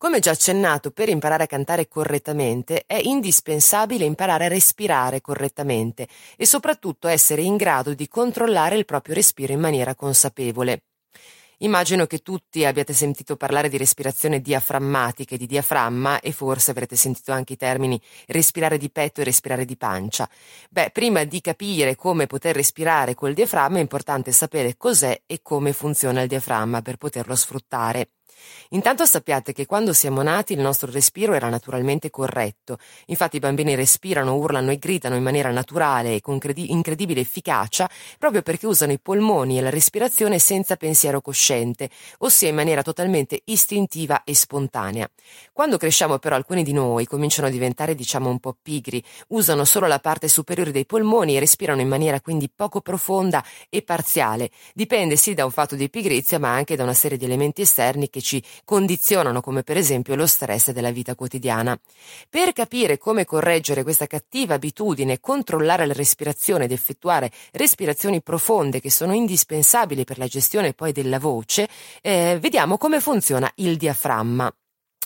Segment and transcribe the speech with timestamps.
[0.00, 6.06] Come già accennato, per imparare a cantare correttamente è indispensabile imparare a respirare correttamente
[6.36, 10.84] e soprattutto essere in grado di controllare il proprio respiro in maniera consapevole.
[11.62, 16.94] Immagino che tutti abbiate sentito parlare di respirazione diaframmatica e di diaframma e forse avrete
[16.94, 20.30] sentito anche i termini respirare di petto e respirare di pancia.
[20.70, 25.72] Beh, prima di capire come poter respirare col diaframma è importante sapere cos'è e come
[25.72, 28.10] funziona il diaframma per poterlo sfruttare.
[28.70, 32.78] Intanto sappiate che quando siamo nati il nostro respiro era naturalmente corretto.
[33.06, 37.88] Infatti i bambini respirano, urlano e gridano in maniera naturale e con credi- incredibile efficacia
[38.18, 43.40] proprio perché usano i polmoni e la respirazione senza pensiero cosciente, ossia in maniera totalmente
[43.44, 45.08] istintiva e spontanea.
[45.52, 49.86] Quando cresciamo però alcuni di noi cominciano a diventare diciamo un po' pigri, usano solo
[49.86, 54.50] la parte superiore dei polmoni e respirano in maniera quindi poco profonda e parziale.
[54.74, 58.10] Dipende sì da un fatto di pigrizia ma anche da una serie di elementi esterni
[58.10, 58.27] che ci
[58.64, 61.78] condizionano, come per esempio lo stress della vita quotidiana.
[62.28, 68.90] Per capire come correggere questa cattiva abitudine, controllare la respirazione ed effettuare respirazioni profonde che
[68.90, 71.68] sono indispensabili per la gestione poi della voce,
[72.02, 74.52] eh, vediamo come funziona il diaframma.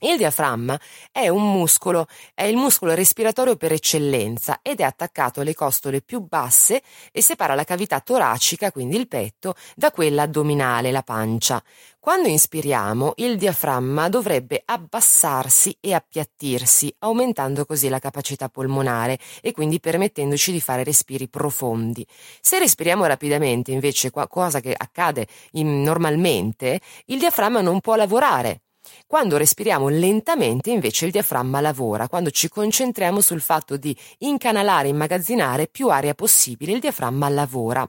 [0.00, 0.78] Il diaframma
[1.10, 6.20] è un muscolo, è il muscolo respiratorio per eccellenza ed è attaccato alle costole più
[6.20, 11.60] basse e separa la cavità toracica, quindi il petto, da quella addominale, la pancia.
[11.98, 19.80] Quando inspiriamo, il diaframma dovrebbe abbassarsi e appiattirsi, aumentando così la capacità polmonare e quindi
[19.80, 22.06] permettendoci di fare respiri profondi.
[22.40, 28.62] Se respiriamo rapidamente, invece, cosa che accade normalmente, il diaframma non può lavorare
[29.06, 34.90] quando respiriamo lentamente invece il diaframma lavora, quando ci concentriamo sul fatto di incanalare e
[34.90, 37.88] immagazzinare più aria possibile il diaframma lavora.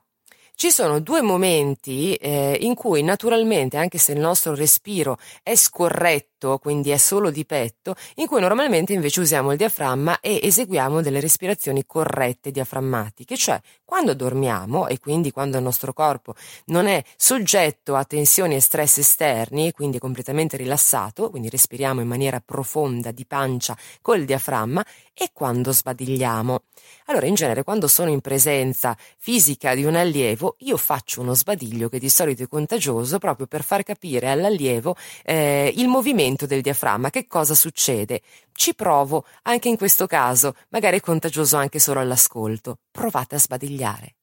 [0.60, 6.29] Ci sono due momenti eh, in cui naturalmente, anche se il nostro respiro è scorretto,
[6.60, 11.20] quindi è solo di petto, in cui normalmente invece usiamo il diaframma e eseguiamo delle
[11.20, 16.36] respirazioni corrette diaframmatiche, cioè quando dormiamo e quindi quando il nostro corpo
[16.66, 22.08] non è soggetto a tensioni e stress esterni, quindi è completamente rilassato, quindi respiriamo in
[22.08, 26.62] maniera profonda di pancia col diaframma e quando sbadigliamo.
[27.06, 31.90] Allora, in genere, quando sono in presenza fisica di un allievo, io faccio uno sbadiglio
[31.90, 34.96] che di solito è contagioso proprio per far capire all'allievo
[35.26, 38.22] eh, il movimento del diaframma, che cosa succede.
[38.52, 42.80] Ci provo anche in questo caso, magari è contagioso anche solo all'ascolto.
[42.92, 44.16] Provate a sbadigliare.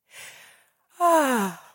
[0.98, 1.65] Ah.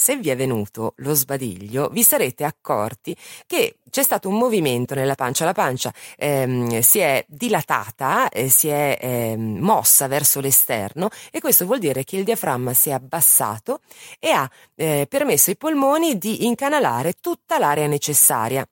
[0.00, 3.16] Se vi è venuto lo sbadiglio, vi sarete accorti
[3.48, 8.68] che c'è stato un movimento nella pancia, la pancia ehm, si è dilatata, eh, si
[8.68, 13.80] è ehm, mossa verso l'esterno e questo vuol dire che il diaframma si è abbassato
[14.20, 18.64] e ha eh, permesso ai polmoni di incanalare tutta l'area necessaria.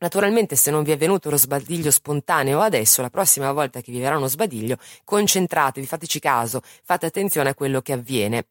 [0.00, 3.98] Naturalmente se non vi è venuto lo sbadiglio spontaneo adesso, la prossima volta che vi
[3.98, 8.46] verrà uno sbadiglio, concentratevi, fateci caso, fate attenzione a quello che avviene.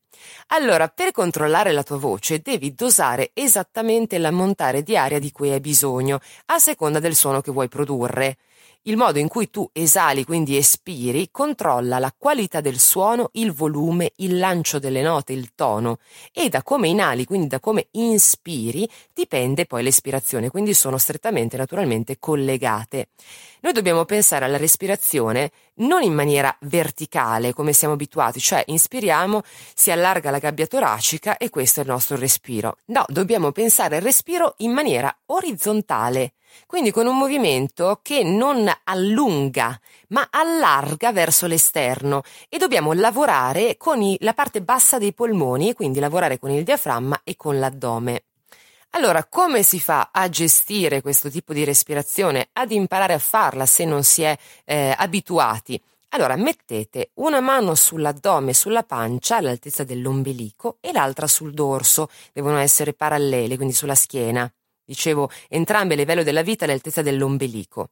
[0.48, 5.62] Allora, per controllare la tua voce devi dosare esattamente l'ammontare di aria di cui hai
[5.62, 8.38] bisogno, a seconda del suono che vuoi produrre.
[8.88, 14.14] Il modo in cui tu esali, quindi espiri, controlla la qualità del suono, il volume,
[14.18, 15.98] il lancio delle note, il tono
[16.32, 22.18] e da come inali, quindi da come inspiri, dipende poi l'espirazione, quindi sono strettamente naturalmente
[22.18, 23.10] collegate.
[23.60, 29.42] Noi dobbiamo pensare alla respirazione non in maniera verticale come siamo abituati, cioè inspiriamo,
[29.74, 32.78] si allarga la gabbia toracica e questo è il nostro respiro.
[32.86, 36.34] No, dobbiamo pensare al respiro in maniera orizzontale
[36.66, 39.80] quindi con un movimento che non allunga,
[40.10, 45.74] ma allarga verso l'esterno e dobbiamo lavorare con i, la parte bassa dei polmoni e
[45.74, 48.27] quindi lavorare con il diaframma e con l'addome.
[48.98, 53.86] Allora, come si fa a gestire questo tipo di respirazione, ad imparare a farla se
[53.86, 54.36] non si è
[54.66, 55.80] eh, abituati?
[56.10, 62.96] Allora, mettete una mano sull'addome, sulla pancia, all'altezza dell'ombelico, e l'altra sul dorso, devono essere
[62.96, 64.52] parallele, quindi sulla schiena.
[64.88, 67.90] Dicevo, entrambe a livello della vita all'altezza dell'ombelico.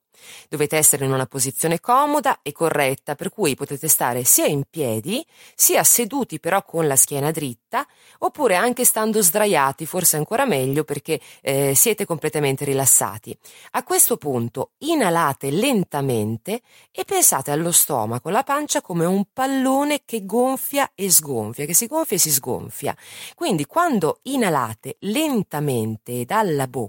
[0.48, 5.22] Dovete essere in una posizione comoda e corretta, per cui potete stare sia in piedi,
[5.56, 7.86] sia seduti però con la schiena dritta,
[8.20, 13.38] oppure anche stando sdraiati, forse ancora meglio perché eh, siete completamente rilassati.
[13.72, 20.26] A questo punto inalate lentamente e pensate allo stomaco, la pancia come un pallone che
[20.26, 22.96] gonfia e sgonfia, che si gonfia e si sgonfia.
[23.36, 26.84] Quindi quando inalate lentamente dalla bocca,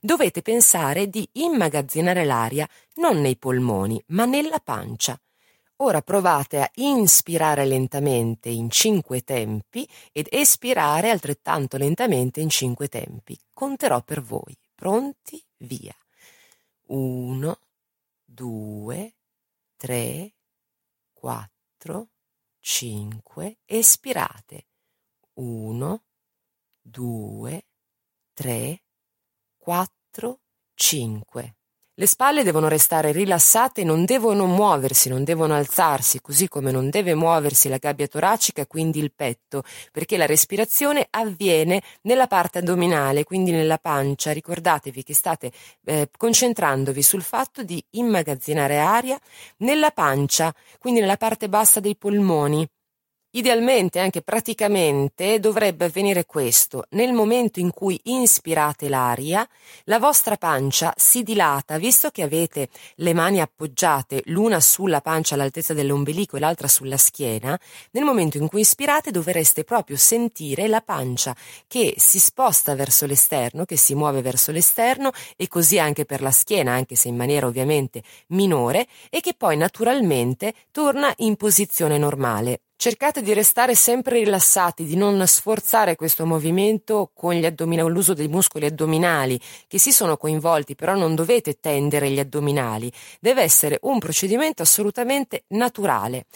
[0.00, 5.18] dovete pensare di immagazzinare l'aria non nei polmoni, ma nella pancia.
[5.78, 13.36] Ora provate a inspirare lentamente in cinque tempi ed espirare altrettanto lentamente in cinque tempi.
[13.52, 14.56] Conterò per voi.
[14.74, 15.44] Pronti?
[15.58, 15.94] via.
[16.86, 17.58] Uno,
[18.24, 19.14] due,
[19.76, 20.34] tre,
[21.12, 22.10] quattro,
[22.60, 24.66] cinque, espirate.
[25.34, 26.04] Uno,
[26.80, 27.64] due,
[28.32, 28.83] tre,
[29.64, 30.40] quattro,
[30.74, 31.54] cinque.
[31.94, 37.14] Le spalle devono restare rilassate, non devono muoversi, non devono alzarsi, così come non deve
[37.14, 43.52] muoversi la gabbia toracica, quindi il petto, perché la respirazione avviene nella parte addominale, quindi
[43.52, 44.32] nella pancia.
[44.32, 45.50] Ricordatevi che state
[45.86, 49.18] eh, concentrandovi sul fatto di immagazzinare aria
[49.58, 52.68] nella pancia, quindi nella parte bassa dei polmoni.
[53.36, 56.84] Idealmente, anche praticamente, dovrebbe avvenire questo.
[56.90, 59.44] Nel momento in cui inspirate l'aria,
[59.86, 65.74] la vostra pancia si dilata, visto che avete le mani appoggiate l'una sulla pancia all'altezza
[65.74, 67.58] dell'ombelico e l'altra sulla schiena,
[67.90, 71.34] nel momento in cui inspirate dovreste proprio sentire la pancia
[71.66, 76.30] che si sposta verso l'esterno, che si muove verso l'esterno e così anche per la
[76.30, 82.60] schiena, anche se in maniera ovviamente minore, e che poi naturalmente torna in posizione normale.
[82.84, 88.28] Cercate di restare sempre rilassati, di non sforzare questo movimento con gli addominali, l'uso dei
[88.28, 92.92] muscoli addominali che si sono coinvolti, però non dovete tendere gli addominali.
[93.20, 96.26] Deve essere un procedimento assolutamente naturale.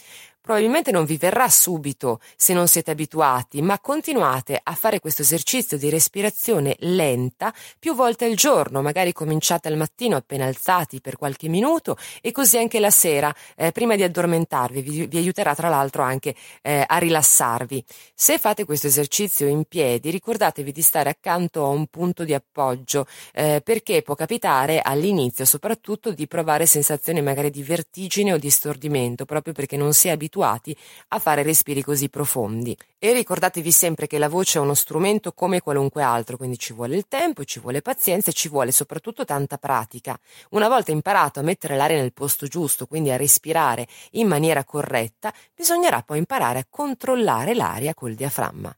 [0.41, 5.77] Probabilmente non vi verrà subito se non siete abituati, ma continuate a fare questo esercizio
[5.77, 11.49] di respirazione lenta più volte al giorno, magari cominciate al mattino appena alzati per qualche
[11.49, 16.03] minuto e così anche la sera, eh, prima di addormentarvi, vi, vi, aiuterà tra l'altro
[16.03, 17.83] anche eh, a rilassarvi.
[18.15, 23.05] Se fate questo esercizio in piedi, ricordatevi di stare accanto a un punto di appoggio,
[23.33, 29.25] eh, perché può capitare all'inizio soprattutto di provare sensazioni magari di vertigine o di stordimento,
[29.25, 30.75] proprio perché non si è abituati abituati
[31.09, 32.77] a fare respiri così profondi.
[32.99, 36.95] E ricordatevi sempre che la voce è uno strumento come qualunque altro, quindi ci vuole
[36.95, 40.19] il tempo, ci vuole pazienza e ci vuole soprattutto tanta pratica.
[40.51, 45.33] Una volta imparato a mettere l'aria nel posto giusto, quindi a respirare in maniera corretta,
[45.55, 48.73] bisognerà poi imparare a controllare l'aria col diaframma.